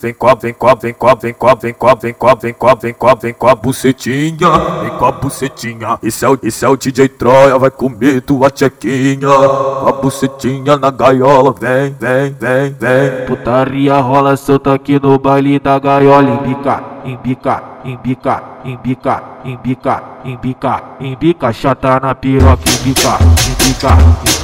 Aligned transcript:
Vem 0.00 0.14
com, 0.14 0.32
vem 0.36 0.54
com, 0.54 0.76
vem 0.76 0.94
com, 0.94 1.16
vem 1.16 1.34
com, 1.34 1.56
vem 1.56 1.74
com, 1.74 1.96
vem 1.96 2.14
com, 2.14 2.36
vem 2.36 2.54
com, 2.54 2.76
vem 2.76 2.94
com, 2.94 3.16
vem 3.16 3.34
com 3.34 3.48
a 3.48 3.54
bucetinha, 3.56 4.48
vem 4.80 4.90
com 4.96 5.04
a 5.04 5.10
bucetinha. 5.10 5.98
Esse 6.00 6.24
é 6.24 6.28
o, 6.28 6.38
esse 6.40 6.64
é 6.64 6.68
o 6.68 6.76
DJ 6.76 7.08
Troia, 7.08 7.58
vai 7.58 7.68
comer 7.68 8.20
tua 8.20 8.48
tchequinha. 8.48 9.26
Com 9.26 9.88
a 9.88 9.90
bucetinha 9.90 10.76
na 10.76 10.92
gaiola, 10.92 11.52
vem, 11.52 11.96
vem, 11.98 12.30
vem, 12.30 12.76
vem. 12.78 13.26
Putaria 13.26 13.98
rola 13.98 14.36
solta 14.36 14.72
aqui 14.72 15.02
no 15.02 15.18
baile 15.18 15.58
da 15.58 15.80
gaiola, 15.80 16.30
embica, 16.30 16.80
embica, 17.04 17.62
embica, 17.84 18.42
embica, 18.64 19.22
embica, 19.44 20.02
embica, 20.24 20.82
embica, 21.00 21.52
chata 21.52 21.98
na 22.00 22.14
piroca, 22.14 22.62
embica, 22.70 23.18
embica, 23.50 23.88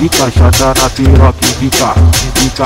embica, 0.00 0.30
chata 0.30 0.82
na 0.82 0.90
piroca, 0.90 1.46
embica, 1.46 1.94
embica, 2.26 2.64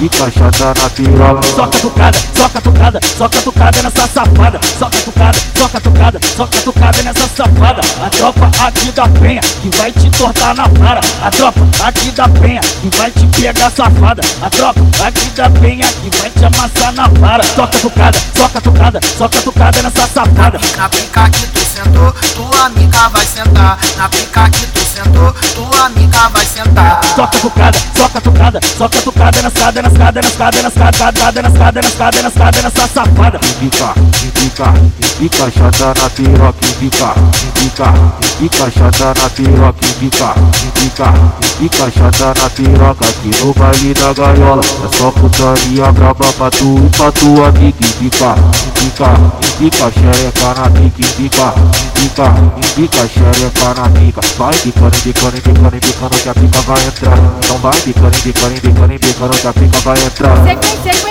embica, 0.00 0.30
chata 0.30 0.82
na 0.82 0.90
piroca. 0.90 1.42
Soca 1.42 1.78
tucada, 1.78 2.18
soca 2.36 2.60
tucada, 2.60 3.00
soca 3.16 3.38
tucada 3.42 3.82
nessa 3.82 4.06
safada. 4.06 4.60
Soca 4.78 4.98
tucada, 5.04 5.38
soca 5.56 5.80
tucada, 5.80 6.20
soca 6.36 6.58
tucada 6.58 7.02
nessa 7.02 7.28
safada. 7.28 7.80
A 8.04 8.10
tropa 8.10 8.50
aqui 8.66 8.92
da 8.92 9.08
penha 9.08 9.40
que 9.40 9.76
vai 9.76 9.92
te 9.92 10.10
tortar 10.10 10.54
na 10.54 10.68
vara. 10.68 11.00
A 11.22 11.30
tropa 11.30 11.60
aqui 11.84 12.10
da 12.10 12.28
penha 12.28 12.60
que 12.60 12.96
vai 12.96 13.10
te 13.10 13.26
pegar 13.26 13.70
safada. 13.70 14.22
A 14.42 14.50
tropa 14.50 14.80
aqui 15.06 15.30
da 15.30 15.50
penha 15.50 15.86
que 15.86 16.16
vai 16.18 16.30
te 16.30 16.44
amassar 16.44 16.92
na 16.92 17.08
vara. 17.08 17.42
Soca 17.44 17.78
tucada, 17.78 18.18
soca 18.36 18.60
tucada, 18.60 19.00
soca 19.16 19.38
tucada 19.42 19.82
nessa 19.82 20.06
safada. 20.06 20.58
Na 20.76 20.88
pica 20.88 21.30
que 21.30 21.46
tu 21.46 21.60
sentou, 21.60 22.12
tua 22.34 22.66
amiga 22.66 23.08
vai 23.08 23.26
sentar. 23.26 23.78
Na 23.96 24.08
pica 24.08 24.50
que 24.50 24.66
tu 24.66 24.83
sentou, 24.94 25.34
tua 25.54 25.86
amiga 25.86 26.28
vai 26.28 26.46
sentar. 26.46 27.00
Soca 27.16 27.38
tucada, 27.38 27.78
soca 27.96 28.20
tucada, 28.20 28.60
soca 28.78 28.98
tucada 29.02 29.42
nas 29.42 29.52
escada, 29.52 29.82
nas 29.82 29.92
escada, 29.92 30.22
nas 30.22 30.32
escada, 30.32 30.62
nas 30.62 30.72
escada, 30.72 31.12
nas 31.42 31.52
escada, 31.52 31.82
nas 31.82 31.92
escada, 31.92 32.22
nas 32.22 32.32
escada, 32.32 32.62
nessa 32.62 32.88
safada. 32.88 33.40
Embica, 33.60 33.94
embica, 34.24 34.74
embica, 35.18 35.50
chata 35.50 36.00
na 36.00 36.10
piroca, 36.10 36.66
embica, 36.66 37.14
embica, 37.58 37.94
embica, 38.40 38.70
chata 38.70 39.20
na 39.20 39.30
piroca, 39.30 39.86
embica, 39.86 40.34
embica, 40.64 41.14
embica, 41.58 41.90
chata 41.90 42.40
na 42.40 42.50
piroca, 42.50 43.04
aqui 43.04 43.30
no 43.40 43.52
baile 43.54 43.94
da 43.94 44.12
gaiola. 44.12 44.62
É 44.62 44.96
só 44.96 45.10
putaria 45.10 45.92
braba 45.92 46.32
pra 46.38 46.50
tu 46.50 46.78
e 46.78 46.96
pra 46.96 47.10
tua 47.12 47.48
amiga, 47.48 47.76
embica, 47.98 48.34
embica, 48.78 49.10
embica, 49.58 49.90
xereca 49.90 50.54
na 50.54 50.70
pica, 50.70 51.02
embica, 51.18 51.54
embica, 51.96 52.26
embica, 52.56 53.08
xereca 53.08 53.74
na 53.74 53.88
pica. 53.88 54.20
Vai 54.38 54.54
bicando, 54.90 55.32
bicando, 55.32 55.70
bicando, 55.70 55.80
bicando, 55.80 56.16
que 56.16 56.28
a 56.28 56.34
pica 56.34 56.60
vai 56.62 56.84
entrar. 56.84 57.18
Então 57.38 57.58
vai 57.58 57.80
bicando, 57.80 58.10
bicando, 58.22 58.54
bicando, 58.60 58.88
bicando, 58.88 59.36
que 59.36 59.46
a 59.46 59.52
pica 59.52 59.78
vai 59.80 60.04
entrar. 60.04 60.44
Sequência, 60.44 61.03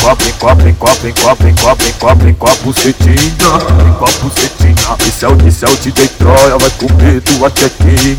copo, 0.00 0.28
em 0.28 0.32
copo, 0.32 0.68
em 0.68 0.74
copo, 0.74 1.06
em 1.06 1.12
copo, 1.12 1.46
em 1.46 1.54
copo, 1.54 1.84
em 1.84 1.92
copo, 1.92 2.26
em 2.28 2.34
copo, 2.34 2.72
setinha, 2.72 3.86
em 3.86 3.92
copo, 3.94 4.30
setinha. 4.38 4.96
Esse 5.00 5.12
céu, 5.12 5.30
o, 5.30 5.48
esse 5.48 5.64
é 5.64 5.68
o 5.68 5.76
DJ 5.76 6.08
Troia, 6.08 6.58
vai 6.58 6.70
comer 6.70 7.20
tua 7.22 7.50
tchequinha. 7.50 8.16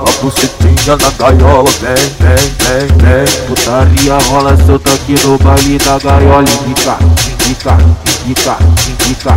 Copo, 0.00 0.30
setinha 0.30 0.96
na 0.96 1.10
gaiola, 1.18 1.70
vem, 1.80 1.94
vem, 2.20 2.36
vem, 2.58 3.24
vem. 3.24 3.46
Putaria 3.46 4.18
rola 4.28 4.56
solta 4.66 4.92
aqui 4.92 5.14
no 5.24 5.38
baile 5.38 5.78
da 5.78 5.98
gaiola 5.98 6.44
indica 6.48 6.98
indica, 7.46 7.76
indica, 8.26 8.56
indica, 8.88 9.36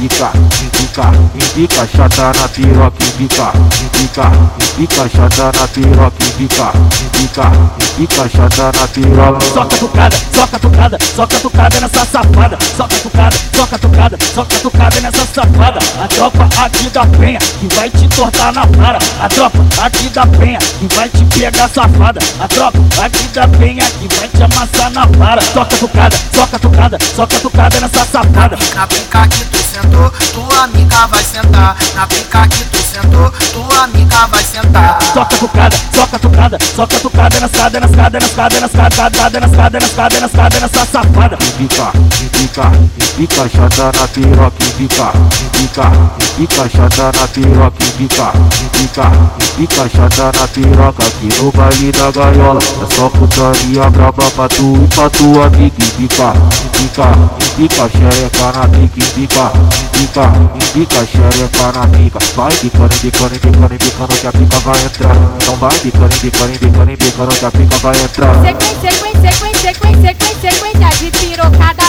indica, 0.00 0.30
indica, 0.62 1.12
indica 1.34 1.86
Chata 1.86 2.32
na 2.32 2.48
piroca, 2.48 3.04
indica, 3.04 3.52
indica, 3.80 4.30
indica 4.78 5.08
Chata 5.08 5.52
na 5.58 5.68
piroca, 5.68 6.24
indica, 6.24 6.72
indica, 7.18 7.52
indica 7.98 8.28
Chata 8.28 8.72
na 8.78 8.88
piroca 8.88 9.40
Soca 9.40 9.76
tucada, 9.78 10.16
soca 10.34 10.58
tucada, 10.58 10.98
soca 11.14 11.38
tucada 11.40 11.80
nessa 11.80 12.04
safada. 12.04 12.58
Soca 12.76 12.96
tucada, 13.02 13.36
soca 13.54 13.78
tucada, 13.78 14.18
soca 14.34 14.56
tucada 14.62 15.00
nessa 15.00 15.26
safada. 15.26 15.78
A 16.02 16.08
tropa 16.08 16.48
aqui 16.64 16.88
da 16.90 17.06
penha 17.06 17.38
que 17.38 17.74
vai 17.74 17.90
te 17.90 18.08
tortar 18.08 18.52
na 18.52 18.64
vara. 18.66 18.98
A 19.20 19.28
tropa 19.28 19.58
aqui 19.82 20.08
da 20.08 20.26
penha 20.26 20.58
que 20.58 20.94
vai 20.94 21.08
te 21.08 21.24
pegar 21.26 21.68
safada. 21.68 22.20
A 22.40 22.48
tropa 22.48 22.78
aqui 23.04 23.28
da 23.28 23.46
penha 23.48 23.84
que 23.84 24.08
vai 24.16 24.28
te 24.28 24.42
amassar 24.42 24.90
na 24.90 25.06
vara. 25.06 25.42
Soca 25.42 25.76
tucada, 25.76 26.16
soca 26.34 26.58
tucada, 26.58 26.98
soca 27.14 27.40
tucada 27.52 27.80
nessa 27.80 28.04
safada. 28.06 28.56
Na 28.74 28.86
pica 28.86 29.28
que 29.28 29.44
tu 29.44 29.58
sentou, 29.58 30.10
tua 30.32 30.64
amiga 30.64 31.06
vai 31.06 31.22
sentar. 31.22 31.76
Na 31.94 32.06
pica 32.06 32.48
que 32.48 32.64
tu 32.64 32.81
sentou, 32.92 33.32
tua 33.52 33.84
amiga 33.84 34.26
vai 34.26 34.44
sentar. 34.44 34.98
Soca 35.02 35.36
tocada, 35.36 35.76
soca 35.94 36.18
tocada, 36.18 36.58
soca 36.76 37.00
tocada 37.00 37.40
nas 37.40 37.50
cada, 37.50 37.80
nas 37.80 37.90
cada, 37.90 38.20
nas 38.20 38.30
cada, 38.32 38.60
nas 38.60 38.72
cada, 38.72 39.40
nas 39.40 39.50
cada, 39.50 39.80
nas 39.80 39.92
cada, 39.92 40.20
nas 40.20 40.32
cada, 40.32 40.60
nessa 40.60 40.86
safada. 40.86 41.36
Pica, 41.56 41.92
pica, 42.32 42.70
pica, 43.16 43.48
chata 43.48 43.98
na 43.98 44.08
piroca, 44.08 44.64
pica, 44.76 45.12
pica, 45.52 45.90
pica, 46.36 46.68
chata 46.68 47.18
na 47.18 47.28
piroca, 47.28 47.84
pica, 47.96 48.32
pica, 48.72 49.10
pica, 49.56 49.88
chata 49.88 50.38
na 50.38 50.48
piroca, 50.48 51.04
que 51.20 51.42
no 51.42 51.50
baile 51.52 51.92
da 51.92 52.10
gaiola 52.10 52.60
é 52.60 52.94
só 52.94 53.08
putaria 53.08 53.88
braba 53.90 54.30
pra 54.30 54.48
tu 54.48 54.76
e 54.76 54.94
pra 54.94 55.08
tua 55.10 55.46
amiga, 55.46 55.74
pica, 55.96 56.32
pica, 56.72 57.08
pica, 57.56 57.88
xereca 57.88 58.52
na 58.52 58.68
pica, 58.68 59.06
pica, 59.14 59.52
pica, 59.92 60.32
pica, 60.74 61.06
xereca 61.06 61.72
na 61.72 61.86
pica, 61.86 62.18
vai 62.36 62.52
pica 62.52 62.81
bicando, 62.88 63.30
bicando, 63.30 63.68
bicando, 63.68 63.78
bicando 63.78 64.14
que 64.20 64.26
a 64.26 64.32
pica 64.32 64.58
vai 64.60 64.84
entrar. 64.84 65.16
Então 65.36 65.56
vai 65.56 65.78
bicando, 65.78 66.08
bicando, 66.20 66.52
bicando, 66.58 66.86
bicando 66.86 67.34
que 67.34 67.44
a 67.44 67.50
pica 67.50 67.76
vai 67.78 68.02
entrar. 68.02 68.34
Sequência, 68.42 68.90
sequência, 68.90 69.32
sequência, 69.32 70.14
sequência, 70.14 70.50
sequência 70.50 70.88
de 70.98 71.10
pirocada. 71.18 71.81